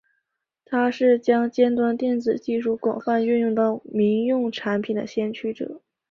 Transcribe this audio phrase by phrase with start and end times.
[0.65, 5.79] 他是将尖端电子技术广泛运用到民用产品的先驱者。